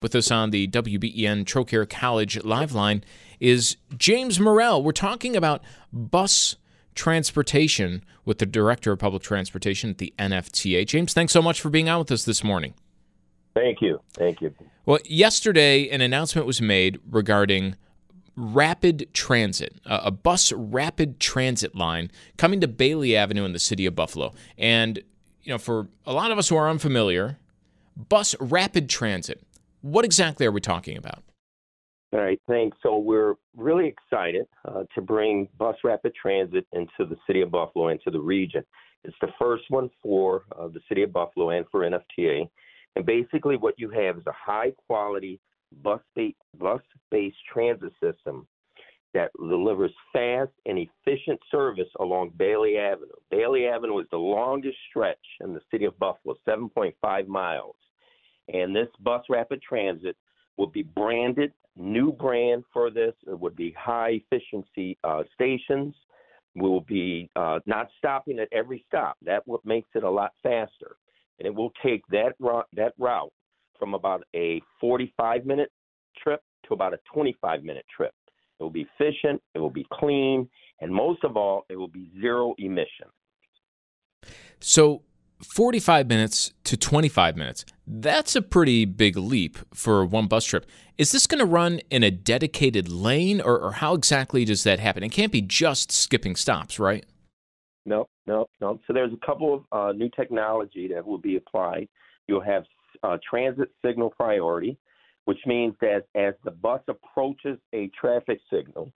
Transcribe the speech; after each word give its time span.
With 0.00 0.14
us 0.14 0.30
on 0.30 0.50
the 0.50 0.68
WBEN 0.68 1.44
Trocaire 1.44 1.88
College 1.88 2.44
live 2.44 2.72
line 2.72 3.02
is 3.40 3.76
James 3.96 4.38
Morrell. 4.38 4.80
We're 4.80 4.92
talking 4.92 5.34
about 5.34 5.60
bus 5.92 6.54
transportation 6.94 8.04
with 8.24 8.38
the 8.38 8.46
Director 8.46 8.92
of 8.92 9.00
Public 9.00 9.24
Transportation 9.24 9.90
at 9.90 9.98
the 9.98 10.14
NFTA. 10.16 10.86
James, 10.86 11.12
thanks 11.14 11.32
so 11.32 11.42
much 11.42 11.60
for 11.60 11.68
being 11.68 11.88
on 11.88 11.98
with 11.98 12.12
us 12.12 12.24
this 12.24 12.44
morning. 12.44 12.74
Thank 13.54 13.82
you. 13.82 14.00
Thank 14.12 14.40
you. 14.40 14.54
Well, 14.86 15.00
yesterday 15.04 15.88
an 15.88 16.00
announcement 16.00 16.46
was 16.46 16.62
made 16.62 17.00
regarding 17.10 17.74
rapid 18.36 19.08
transit, 19.12 19.80
a 19.84 20.12
bus 20.12 20.52
rapid 20.52 21.18
transit 21.18 21.74
line 21.74 22.12
coming 22.36 22.60
to 22.60 22.68
Bailey 22.68 23.16
Avenue 23.16 23.44
in 23.44 23.52
the 23.52 23.58
city 23.58 23.84
of 23.84 23.96
Buffalo. 23.96 24.32
And, 24.56 24.98
you 25.42 25.52
know, 25.52 25.58
for 25.58 25.88
a 26.06 26.12
lot 26.12 26.30
of 26.30 26.38
us 26.38 26.50
who 26.50 26.54
are 26.54 26.70
unfamiliar, 26.70 27.40
bus 27.96 28.36
rapid 28.38 28.88
transit, 28.88 29.42
what 29.82 30.04
exactly 30.04 30.46
are 30.46 30.52
we 30.52 30.60
talking 30.60 30.96
about? 30.96 31.22
All 32.12 32.20
right, 32.20 32.40
thanks. 32.48 32.76
So 32.82 32.96
we're 32.96 33.34
really 33.54 33.86
excited 33.86 34.46
uh, 34.66 34.84
to 34.94 35.02
bring 35.02 35.46
bus 35.58 35.76
rapid 35.84 36.14
transit 36.14 36.66
into 36.72 36.88
the 37.00 37.16
city 37.26 37.42
of 37.42 37.50
Buffalo, 37.50 37.88
into 37.88 38.10
the 38.10 38.20
region. 38.20 38.64
It's 39.04 39.16
the 39.20 39.28
first 39.38 39.64
one 39.68 39.90
for 40.02 40.44
uh, 40.58 40.68
the 40.68 40.80
city 40.88 41.02
of 41.02 41.12
Buffalo 41.12 41.50
and 41.50 41.66
for 41.70 41.80
NFTA. 41.80 42.48
And 42.96 43.04
basically, 43.04 43.56
what 43.56 43.74
you 43.76 43.90
have 43.90 44.16
is 44.16 44.26
a 44.26 44.32
high 44.32 44.72
quality 44.86 45.38
bus-based, 45.82 46.36
bus-based 46.58 47.36
transit 47.52 47.92
system 48.02 48.46
that 49.14 49.30
delivers 49.38 49.92
fast 50.12 50.50
and 50.66 50.78
efficient 50.78 51.40
service 51.50 51.88
along 52.00 52.32
Bailey 52.36 52.76
Avenue. 52.78 53.08
Bailey 53.30 53.66
Avenue 53.66 53.98
is 53.98 54.06
the 54.10 54.18
longest 54.18 54.76
stretch 54.88 55.16
in 55.40 55.54
the 55.54 55.60
city 55.70 55.84
of 55.84 55.98
Buffalo, 55.98 56.36
7.5 56.46 57.26
miles. 57.26 57.76
And 58.52 58.74
this 58.74 58.88
bus 59.00 59.22
rapid 59.28 59.62
transit 59.62 60.16
will 60.56 60.66
be 60.66 60.82
branded, 60.82 61.52
new 61.76 62.12
brand 62.12 62.64
for 62.72 62.90
this. 62.90 63.14
It 63.26 63.38
would 63.38 63.56
be 63.56 63.74
high 63.78 64.20
efficiency 64.30 64.98
uh, 65.04 65.22
stations. 65.34 65.94
We 66.54 66.68
will 66.68 66.80
be 66.80 67.30
uh, 67.36 67.60
not 67.66 67.88
stopping 67.98 68.38
at 68.40 68.48
every 68.52 68.84
stop. 68.88 69.16
That 69.24 69.46
what 69.46 69.64
makes 69.64 69.88
it 69.94 70.02
a 70.02 70.10
lot 70.10 70.32
faster. 70.42 70.96
And 71.38 71.46
it 71.46 71.54
will 71.54 71.72
take 71.84 72.02
that 72.10 72.34
route, 72.40 72.66
that 72.74 72.94
route 72.98 73.32
from 73.78 73.94
about 73.94 74.24
a 74.34 74.60
45 74.80 75.46
minute 75.46 75.70
trip 76.22 76.42
to 76.66 76.74
about 76.74 76.94
a 76.94 76.98
25 77.12 77.62
minute 77.62 77.86
trip. 77.94 78.12
It 78.58 78.62
will 78.62 78.70
be 78.70 78.88
efficient, 78.98 79.40
it 79.54 79.60
will 79.60 79.70
be 79.70 79.86
clean, 79.92 80.48
and 80.80 80.92
most 80.92 81.22
of 81.22 81.36
all, 81.36 81.64
it 81.68 81.76
will 81.76 81.88
be 81.88 82.10
zero 82.20 82.54
emission. 82.58 83.06
So, 84.58 85.02
45 85.42 86.08
minutes 86.08 86.52
to 86.64 86.76
25 86.76 87.36
minutes. 87.36 87.64
That's 87.86 88.34
a 88.34 88.42
pretty 88.42 88.84
big 88.84 89.16
leap 89.16 89.58
for 89.72 90.04
one 90.04 90.26
bus 90.26 90.44
trip. 90.44 90.66
Is 90.98 91.12
this 91.12 91.26
going 91.26 91.38
to 91.38 91.46
run 91.46 91.80
in 91.90 92.02
a 92.02 92.10
dedicated 92.10 92.88
lane, 92.88 93.40
or, 93.40 93.58
or, 93.58 93.72
how 93.72 93.94
exactly 93.94 94.44
does 94.44 94.64
that 94.64 94.80
happen? 94.80 95.02
It 95.02 95.10
can't 95.10 95.30
be 95.30 95.40
just 95.40 95.92
skipping 95.92 96.34
stops, 96.34 96.78
right? 96.78 97.06
No, 97.86 98.06
no, 98.26 98.46
no. 98.60 98.80
So 98.86 98.92
there's 98.92 99.12
a 99.12 99.26
couple 99.26 99.54
of 99.54 99.64
uh, 99.72 99.92
new 99.92 100.10
technology 100.10 100.88
that 100.88 101.06
will 101.06 101.18
be 101.18 101.36
applied. 101.36 101.88
You'll 102.26 102.42
have 102.42 102.64
uh, 103.02 103.16
transit 103.28 103.70
signal 103.84 104.10
priority, 104.10 104.76
which 105.24 105.38
means 105.46 105.74
that 105.80 106.04
as 106.14 106.34
the 106.44 106.50
bus 106.50 106.80
approaches 106.88 107.58
a 107.72 107.90
traffic 107.98 108.40
signal, 108.52 108.92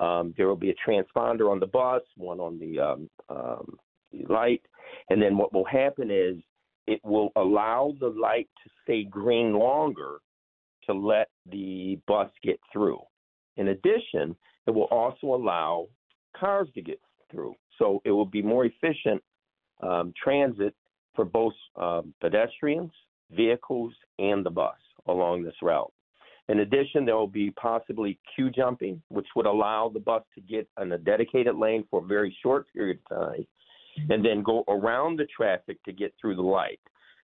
um, 0.00 0.34
there 0.36 0.48
will 0.48 0.56
be 0.56 0.70
a 0.70 0.74
transponder 0.88 1.50
on 1.50 1.60
the 1.60 1.66
bus, 1.66 2.02
one 2.16 2.40
on 2.40 2.58
the, 2.58 2.80
um, 2.80 3.10
um, 3.28 3.78
the 4.10 4.24
light, 4.32 4.62
and 5.10 5.20
then 5.20 5.36
what 5.36 5.52
will 5.52 5.64
happen 5.64 6.10
is 6.10 6.36
it 6.86 7.00
will 7.04 7.30
allow 7.36 7.94
the 8.00 8.08
light 8.08 8.48
to 8.62 8.70
stay 8.82 9.04
green 9.04 9.54
longer 9.54 10.18
to 10.84 10.92
let 10.92 11.28
the 11.50 11.98
bus 12.06 12.30
get 12.42 12.60
through. 12.72 13.00
In 13.56 13.68
addition, 13.68 14.36
it 14.66 14.70
will 14.70 14.84
also 14.84 15.34
allow 15.34 15.88
cars 16.36 16.68
to 16.74 16.82
get 16.82 17.00
through. 17.30 17.54
So 17.78 18.00
it 18.04 18.10
will 18.10 18.26
be 18.26 18.42
more 18.42 18.66
efficient 18.66 19.22
um, 19.82 20.12
transit 20.22 20.74
for 21.14 21.24
both 21.24 21.54
um, 21.76 22.14
pedestrians 22.20 22.92
vehicles 23.32 23.92
and 24.18 24.46
the 24.46 24.50
bus 24.50 24.76
along 25.08 25.42
this 25.42 25.54
route. 25.62 25.92
In 26.48 26.60
addition, 26.60 27.04
there 27.04 27.16
will 27.16 27.26
be 27.26 27.50
possibly 27.50 28.20
queue 28.34 28.50
jumping, 28.50 29.02
which 29.08 29.26
would 29.34 29.46
allow 29.46 29.90
the 29.92 29.98
bus 29.98 30.22
to 30.36 30.40
get 30.40 30.68
in 30.80 30.92
a 30.92 30.98
dedicated 30.98 31.56
lane 31.56 31.84
for 31.90 32.04
a 32.04 32.06
very 32.06 32.36
short 32.40 32.66
period 32.72 33.00
of 33.10 33.18
time 33.18 33.46
and 34.10 34.24
then 34.24 34.42
go 34.42 34.64
around 34.68 35.18
the 35.18 35.26
traffic 35.26 35.82
to 35.84 35.92
get 35.92 36.14
through 36.20 36.36
the 36.36 36.42
light. 36.42 36.80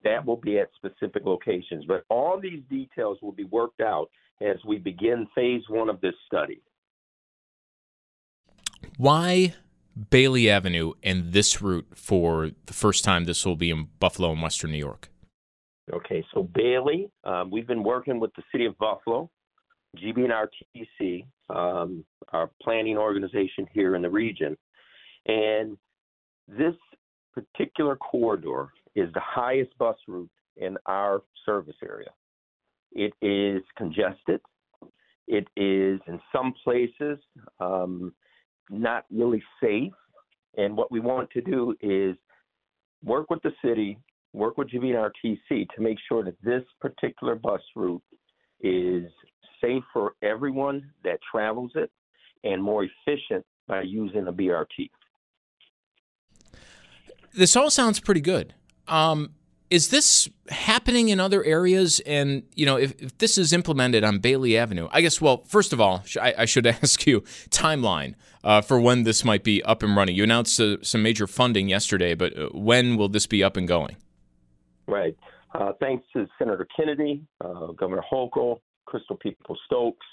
That 0.05 0.25
will 0.25 0.37
be 0.37 0.59
at 0.59 0.69
specific 0.77 1.25
locations. 1.25 1.84
But 1.87 2.05
all 2.09 2.41
these 2.41 2.62
details 2.71 3.19
will 3.21 3.33
be 3.33 3.45
worked 3.45 3.81
out 3.81 4.11
as 4.41 4.56
we 4.67 4.79
begin 4.79 5.27
phase 5.34 5.62
one 5.69 5.89
of 5.89 6.01
this 6.01 6.15
study. 6.27 6.61
Why 8.97 9.55
Bailey 10.11 10.49
Avenue 10.49 10.93
and 11.03 11.33
this 11.33 11.61
route 11.61 11.89
for 11.95 12.51
the 12.67 12.73
first 12.73 13.05
time 13.05 13.25
this 13.25 13.45
will 13.45 13.56
be 13.56 13.71
in 13.71 13.89
Buffalo 13.99 14.33
and 14.33 14.43
Western 14.43 14.71
New 14.71 14.79
York? 14.79 15.11
Okay, 15.93 16.25
so 16.35 16.43
Bailey, 16.43 17.11
um, 17.25 17.50
we've 17.50 17.67
been 17.67 17.83
working 17.83 18.21
with 18.21 18.33
the 18.35 18.43
city 18.53 18.67
of 18.67 18.77
Buffalo, 18.79 19.31
GB 19.97 20.29
GBNRTC, 20.29 21.25
um, 21.49 22.05
our 22.33 22.50
planning 22.62 22.99
organization 22.99 23.67
here 23.73 23.97
in 23.97 24.03
the 24.03 24.11
region. 24.11 24.56
And 25.27 25.77
this 26.48 26.75
particular 27.34 27.97
corridor 27.97 28.69
is 28.94 29.12
the 29.12 29.20
highest 29.22 29.76
bus 29.78 29.97
route 30.06 30.31
in 30.56 30.76
our 30.86 31.22
service 31.47 31.76
area. 31.82 32.10
It 32.92 33.12
is 33.22 33.62
congested. 33.76 34.41
It 35.26 35.47
is, 35.56 36.00
in 36.06 36.20
some 36.32 36.54
places, 36.64 37.19
um, 37.60 38.12
not 38.70 39.04
really 39.10 39.42
safe. 39.62 39.92
And 40.56 40.76
what 40.76 40.91
we 40.91 41.00
want 41.00 41.31
to 41.32 41.41
do 41.41 41.76
is 41.81 42.16
work 43.04 43.31
with 43.31 43.42
the 43.42 43.53
city 43.62 43.98
work 44.32 44.58
with 44.58 44.69
GBNRTC 44.70 45.48
to 45.48 45.81
make 45.81 45.98
sure 46.08 46.25
that 46.25 46.37
this 46.42 46.62
particular 46.81 47.34
bus 47.34 47.60
route 47.75 48.03
is 48.60 49.05
safe 49.61 49.82
for 49.93 50.14
everyone 50.23 50.90
that 51.05 51.19
travels 51.31 51.73
it 51.75 51.90
and 52.44 52.62
more 52.62 52.84
efficient 52.84 53.44
by 53.67 53.82
using 53.82 54.26
a 54.28 54.32
BRT. 54.32 54.90
This 57.34 57.56
all 57.56 57.70
sounds 57.70 58.00
pretty 58.00 58.20
good. 58.20 58.54
Um, 58.86 59.34
is 59.70 59.88
this 59.88 60.28
happening 60.48 61.10
in 61.10 61.20
other 61.20 61.44
areas? 61.44 62.00
And 62.00 62.42
you 62.54 62.64
know, 62.64 62.76
if, 62.76 63.00
if, 63.02 63.19
this 63.19 63.36
is 63.36 63.52
implemented 63.52 64.04
on 64.04 64.19
Bailey 64.19 64.56
Avenue, 64.56 64.88
I 64.90 65.02
guess. 65.02 65.20
Well, 65.20 65.44
first 65.44 65.72
of 65.72 65.80
all, 65.80 66.04
I, 66.20 66.34
I 66.38 66.44
should 66.46 66.66
ask 66.82 67.06
you 67.06 67.20
timeline 67.50 68.14
uh, 68.42 68.60
for 68.60 68.80
when 68.80 69.02
this 69.02 69.25
might 69.25 69.44
be 69.44 69.62
up 69.62 69.82
and 69.82 69.96
running. 69.96 70.16
You 70.16 70.25
announced 70.25 70.58
uh, 70.60 70.78
some 70.82 71.02
major 71.02 71.26
funding 71.26 71.69
yesterday, 71.69 72.14
but 72.14 72.36
uh, 72.36 72.48
when 72.52 72.96
will 72.96 73.08
this 73.08 73.26
be 73.26 73.42
up 73.42 73.56
and 73.56 73.69
going? 73.69 73.96
Right. 74.86 75.16
Uh, 75.54 75.72
thanks 75.80 76.06
to 76.14 76.26
Senator 76.38 76.66
Kennedy, 76.76 77.22
uh, 77.44 77.72
Governor 77.72 78.04
Hochul, 78.10 78.60
Crystal 78.86 79.16
People 79.16 79.56
Stokes 79.66 80.06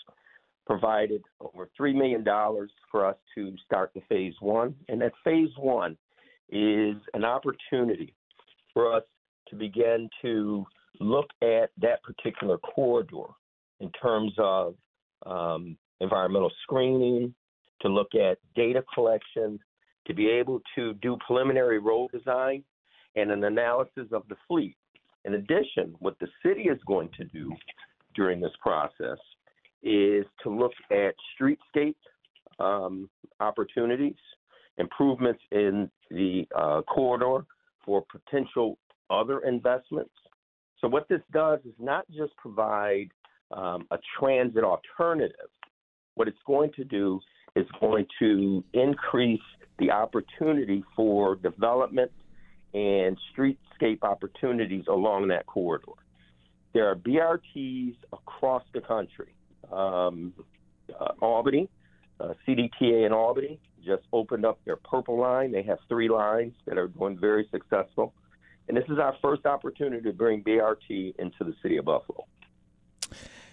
provided 0.66 1.24
over 1.40 1.70
$3 1.80 1.94
million 1.94 2.26
for 2.92 3.06
us 3.06 3.16
to 3.36 3.54
start 3.66 3.92
the 3.94 4.02
phase 4.10 4.34
one. 4.40 4.76
And 4.90 5.02
that 5.02 5.12
phase 5.24 5.50
one 5.58 5.96
is 6.50 6.96
an 7.14 7.24
opportunity 7.24 8.14
for 8.74 8.94
us 8.94 9.04
to 9.50 9.56
begin 9.56 10.10
to 10.22 10.66
look 11.00 11.28
at 11.42 11.70
that 11.82 12.02
particular 12.04 12.58
corridor 12.58 13.28
in 13.80 13.92
terms 13.92 14.34
of 14.38 14.76
um, 15.26 15.78
environmental 16.00 16.52
screening, 16.64 17.34
to 17.82 17.90
look 17.90 18.16
at 18.16 18.38
data 18.56 18.84
collection, 18.94 19.60
to 20.08 20.14
be 20.14 20.30
able 20.30 20.62
to 20.76 20.94
do 20.96 21.18
preliminary 21.26 21.80
road 21.80 22.10
design 22.12 22.64
and 23.16 23.32
an 23.32 23.44
analysis 23.44 24.08
of 24.12 24.24
the 24.30 24.36
fleet. 24.48 24.76
In 25.26 25.36
addition, 25.36 25.96
what 26.00 26.18
the 26.20 26.28
city 26.44 26.64
is 26.64 26.80
going 26.86 27.10
to 27.18 27.24
do 27.26 27.52
during 28.14 28.40
this 28.40 28.52
process 28.62 29.18
is 29.84 30.26
to 30.44 30.50
look 30.50 30.72
at 30.92 31.16
streetscape 31.40 31.96
um, 32.60 33.10
opportunities, 33.40 34.16
improvements 34.78 35.42
in 35.52 35.90
the 36.10 36.48
uh, 36.56 36.82
corridor 36.84 37.46
for 37.86 38.04
potential 38.12 38.78
other 39.10 39.40
investments. 39.42 40.12
So, 40.80 40.88
what 40.88 41.08
this 41.10 41.22
does 41.32 41.60
is 41.66 41.74
not 41.80 42.06
just 42.10 42.36
provide 42.38 43.10
um, 43.52 43.88
a 43.92 43.98
transit 44.20 44.64
alternative, 44.64 45.50
what 46.16 46.28
it's 46.28 46.38
going 46.46 46.72
to 46.76 46.84
do 46.84 47.20
is 47.56 47.66
going 47.80 48.06
to 48.20 48.64
increase 48.74 49.40
the 49.80 49.92
opportunity 49.92 50.84
for 50.96 51.36
development 51.38 52.12
and 52.74 53.18
streetscape 53.34 54.00
opportunities 54.02 54.84
along 54.90 55.30
that 55.30 55.46
corridor. 55.46 55.94
There 56.74 56.90
are 56.90 56.96
BRTs 56.96 57.96
across 58.12 58.64
the 58.74 58.82
country. 58.82 59.34
Um, 59.72 60.34
uh, 61.00 61.14
Albany, 61.22 61.70
uh, 62.20 62.34
CDTA 62.46 63.06
in 63.06 63.14
Albany 63.14 63.60
just 63.86 64.04
opened 64.12 64.46
up 64.46 64.60
their 64.66 64.78
purple 64.78 65.20
line. 65.20 65.52
They 65.52 65.64
have 65.64 65.80
three 65.88 66.10
lines 66.10 66.54
that 66.66 66.78
are 66.78 66.88
going 66.88 67.18
very 67.18 67.48
successful. 67.52 68.14
And 68.68 68.76
this 68.76 68.86
is 68.90 68.98
our 68.98 69.16
first 69.22 69.46
opportunity 69.46 70.02
to 70.04 70.14
bring 70.14 70.44
BRT 70.44 71.16
into 71.20 71.44
the 71.44 71.54
city 71.62 71.78
of 71.78 71.86
Buffalo. 71.86 72.26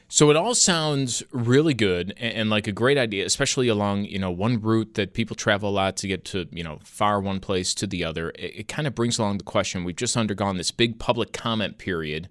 So 0.08 0.28
it 0.28 0.36
all 0.36 0.54
sounds 0.54 1.22
really 1.30 1.72
good 1.72 2.12
and, 2.18 2.34
and, 2.34 2.50
like 2.50 2.66
a 2.66 2.72
great 2.72 2.98
idea, 2.98 3.24
especially 3.24 3.68
along 3.68 4.04
you 4.04 4.18
know 4.18 4.30
one 4.30 4.60
route 4.60 4.92
that 4.94 5.14
people 5.14 5.34
travel 5.34 5.70
a 5.70 5.72
lot 5.72 5.96
to 5.98 6.06
get 6.06 6.26
to 6.26 6.46
you 6.50 6.62
know 6.62 6.80
far 6.84 7.18
one 7.18 7.40
place 7.40 7.72
to 7.74 7.86
the 7.86 8.04
other. 8.04 8.28
It, 8.38 8.56
it 8.56 8.68
kind 8.68 8.86
of 8.86 8.94
brings 8.94 9.18
along 9.18 9.38
the 9.38 9.44
question: 9.44 9.84
We've 9.84 9.96
just 9.96 10.14
undergone 10.14 10.58
this 10.58 10.70
big 10.70 10.98
public 10.98 11.32
comment 11.32 11.78
period 11.78 12.28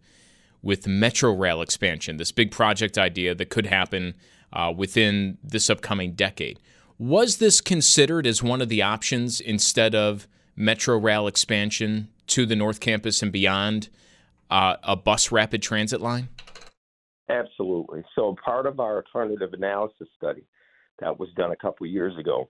with 0.62 0.86
Metro 0.86 1.33
Rail 1.33 1.59
expansion, 1.59 2.18
this 2.18 2.31
big 2.31 2.51
project 2.51 3.00
idea 3.00 3.33
that 3.33 3.50
could 3.50 3.65
happen 3.65 4.13
uh, 4.53 4.71
within 4.75 5.39
this 5.44 5.68
upcoming 5.68 6.13
decade. 6.13 6.59
Was 7.01 7.38
this 7.38 7.62
considered 7.62 8.27
as 8.27 8.44
one 8.44 8.62
of 8.62 8.69
the 8.69 8.83
options 8.83 9.42
instead 9.42 9.95
of 9.95 10.27
Metro 10.56 11.00
Rail 11.00 11.25
expansion 11.25 12.09
to 12.27 12.45
the 12.45 12.56
North 12.56 12.80
Campus 12.80 13.24
and 13.24 13.31
beyond, 13.31 13.89
uh, 14.51 14.75
a 14.83 14.95
bus 14.95 15.31
rapid 15.31 15.63
transit 15.63 16.00
line? 16.00 16.30
Absolutely. 17.27 18.03
So 18.13 18.36
part 18.45 18.68
of 18.68 18.80
our 18.80 18.98
alternative 18.98 19.53
analysis 19.53 20.09
study 20.15 20.44
that 21.00 21.19
was 21.19 21.30
done 21.36 21.50
a 21.50 21.56
couple 21.56 21.88
years 21.88 22.15
ago, 22.19 22.48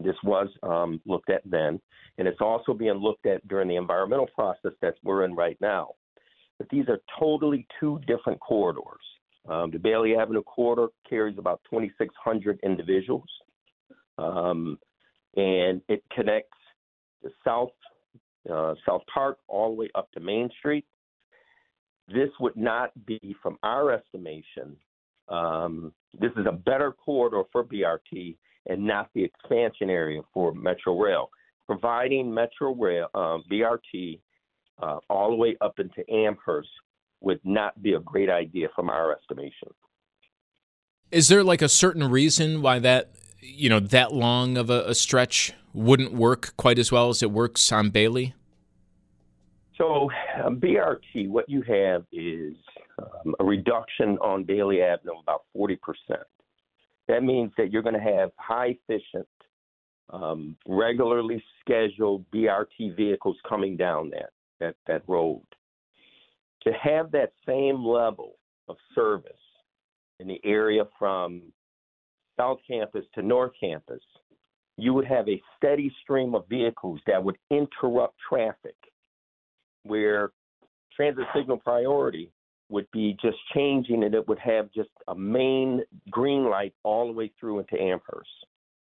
this 0.00 0.16
was 0.24 0.48
um, 0.64 1.00
looked 1.06 1.30
at 1.30 1.42
then, 1.44 1.80
and 2.18 2.26
it's 2.26 2.40
also 2.40 2.74
being 2.74 2.94
looked 2.94 3.26
at 3.26 3.46
during 3.46 3.68
the 3.68 3.76
environmental 3.76 4.26
process 4.34 4.72
that 4.82 4.94
we're 5.04 5.24
in 5.24 5.36
right 5.36 5.58
now. 5.60 5.90
But 6.58 6.68
these 6.70 6.88
are 6.88 6.98
totally 7.20 7.68
two 7.78 8.00
different 8.08 8.40
corridors. 8.40 8.98
Um, 9.48 9.70
the 9.70 9.78
Bailey 9.78 10.16
Avenue 10.16 10.42
corridor 10.42 10.88
carries 11.08 11.38
about 11.38 11.60
2,600 11.70 12.58
individuals, 12.64 13.28
um, 14.20 14.78
and 15.36 15.80
it 15.88 16.02
connects 16.14 16.56
South 17.44 17.70
uh, 18.50 18.74
South 18.86 19.02
Park 19.12 19.38
all 19.48 19.70
the 19.70 19.76
way 19.76 19.90
up 19.94 20.10
to 20.12 20.20
Main 20.20 20.48
Street 20.58 20.86
this 22.12 22.30
would 22.40 22.56
not 22.56 22.90
be, 23.06 23.36
from 23.42 23.56
our 23.62 23.92
estimation, 23.92 24.76
um, 25.28 25.92
this 26.18 26.32
is 26.36 26.46
a 26.46 26.52
better 26.52 26.92
corridor 26.92 27.42
for 27.52 27.64
BRT 27.64 28.36
and 28.66 28.84
not 28.84 29.08
the 29.14 29.22
expansion 29.22 29.90
area 29.90 30.20
for 30.34 30.52
Metro 30.52 30.98
Rail. 30.98 31.30
Providing 31.66 32.32
Metro 32.32 32.74
Rail, 32.74 33.06
um, 33.14 33.44
BRT, 33.50 34.20
uh, 34.82 34.98
all 35.08 35.30
the 35.30 35.36
way 35.36 35.56
up 35.60 35.78
into 35.78 36.08
Amherst 36.12 36.68
would 37.20 37.40
not 37.44 37.80
be 37.82 37.92
a 37.92 38.00
great 38.00 38.30
idea 38.30 38.68
from 38.74 38.90
our 38.90 39.12
estimation. 39.12 39.68
Is 41.10 41.28
there 41.28 41.44
like 41.44 41.62
a 41.62 41.68
certain 41.68 42.10
reason 42.10 42.62
why 42.62 42.78
that, 42.80 43.10
you 43.40 43.68
know, 43.68 43.80
that 43.80 44.12
long 44.12 44.56
of 44.56 44.70
a, 44.70 44.84
a 44.86 44.94
stretch 44.94 45.52
wouldn't 45.72 46.12
work 46.12 46.54
quite 46.56 46.78
as 46.78 46.90
well 46.90 47.08
as 47.08 47.22
it 47.22 47.30
works 47.30 47.72
on 47.72 47.90
Bailey? 47.90 48.34
So, 49.76 50.10
um, 50.44 50.60
BRT, 50.60 51.28
what 51.28 51.48
you 51.48 51.62
have 51.62 52.04
is 52.12 52.54
um, 52.98 53.34
a 53.40 53.44
reduction 53.44 54.18
on 54.18 54.44
Bailey 54.44 54.82
Avenue 54.82 55.12
of 55.12 55.22
about 55.22 55.44
40%. 55.56 55.78
That 57.08 57.22
means 57.22 57.50
that 57.56 57.72
you're 57.72 57.82
going 57.82 57.94
to 57.94 58.00
have 58.00 58.30
high 58.36 58.76
efficient, 58.88 59.26
um, 60.10 60.56
regularly 60.68 61.42
scheduled 61.60 62.24
BRT 62.30 62.94
vehicles 62.94 63.36
coming 63.48 63.76
down 63.76 64.10
that, 64.10 64.30
that, 64.60 64.76
that 64.86 65.02
road. 65.08 65.42
To 66.64 66.72
have 66.72 67.10
that 67.12 67.32
same 67.46 67.82
level 67.82 68.34
of 68.68 68.76
service 68.94 69.32
in 70.18 70.28
the 70.28 70.40
area 70.44 70.84
from 70.98 71.40
South 72.40 72.58
Campus 72.66 73.04
to 73.14 73.22
North 73.22 73.52
Campus, 73.60 74.00
you 74.78 74.94
would 74.94 75.04
have 75.04 75.28
a 75.28 75.40
steady 75.56 75.92
stream 76.02 76.34
of 76.34 76.48
vehicles 76.48 76.98
that 77.06 77.22
would 77.22 77.36
interrupt 77.50 78.14
traffic 78.26 78.76
where 79.82 80.30
transit 80.96 81.26
signal 81.36 81.58
priority 81.58 82.30
would 82.70 82.90
be 82.92 83.16
just 83.20 83.36
changing 83.54 84.04
and 84.04 84.14
it 84.14 84.26
would 84.26 84.38
have 84.38 84.72
just 84.72 84.88
a 85.08 85.14
main 85.14 85.82
green 86.10 86.48
light 86.48 86.72
all 86.82 87.06
the 87.06 87.12
way 87.12 87.30
through 87.38 87.58
into 87.58 87.78
Amherst. 87.78 88.30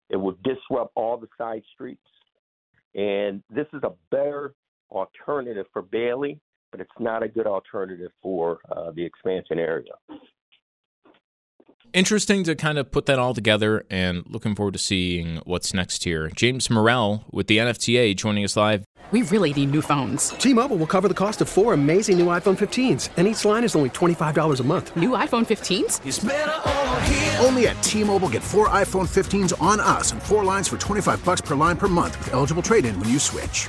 It 0.08 0.16
would 0.16 0.42
disrupt 0.42 0.92
all 0.94 1.18
the 1.18 1.28
side 1.36 1.62
streets. 1.74 2.00
And 2.94 3.42
this 3.50 3.66
is 3.74 3.82
a 3.82 3.92
better 4.10 4.54
alternative 4.90 5.66
for 5.72 5.82
Bailey, 5.82 6.40
but 6.70 6.80
it's 6.80 6.90
not 6.98 7.22
a 7.22 7.28
good 7.28 7.46
alternative 7.46 8.12
for 8.22 8.60
uh, 8.74 8.92
the 8.92 9.04
expansion 9.04 9.58
area 9.58 9.92
interesting 11.94 12.44
to 12.44 12.54
kind 12.54 12.76
of 12.76 12.90
put 12.90 13.06
that 13.06 13.18
all 13.18 13.32
together 13.32 13.86
and 13.88 14.24
looking 14.28 14.54
forward 14.54 14.74
to 14.74 14.78
seeing 14.78 15.36
what's 15.44 15.72
next 15.72 16.04
here. 16.04 16.28
James 16.34 16.68
Morrell 16.68 17.24
with 17.30 17.46
the 17.46 17.58
NFTA 17.58 18.16
joining 18.16 18.44
us 18.44 18.56
live. 18.56 18.84
We 19.10 19.22
really 19.22 19.52
need 19.52 19.70
new 19.70 19.82
phones. 19.82 20.30
T 20.30 20.54
Mobile 20.54 20.76
will 20.76 20.86
cover 20.86 21.08
the 21.08 21.14
cost 21.14 21.40
of 21.40 21.48
four 21.48 21.74
amazing 21.74 22.18
new 22.18 22.26
iPhone 22.26 22.56
15s, 22.56 23.10
and 23.16 23.28
each 23.28 23.44
line 23.44 23.64
is 23.64 23.76
only 23.76 23.90
$25 23.90 24.60
a 24.60 24.64
month. 24.64 24.96
New 24.96 25.10
iPhone 25.10 25.44
15s? 25.44 27.44
Only 27.44 27.68
at 27.68 27.80
T 27.82 28.02
Mobile 28.02 28.30
get 28.30 28.42
four 28.42 28.70
iPhone 28.70 29.06
15s 29.06 29.60
on 29.60 29.78
us 29.78 30.12
and 30.12 30.22
four 30.22 30.42
lines 30.42 30.68
for 30.68 30.78
25 30.78 31.22
bucks 31.22 31.42
per 31.42 31.54
line 31.54 31.76
per 31.76 31.86
month 31.86 32.18
with 32.18 32.32
eligible 32.32 32.62
trade 32.62 32.86
in 32.86 32.98
when 32.98 33.10
you 33.10 33.18
switch. 33.18 33.68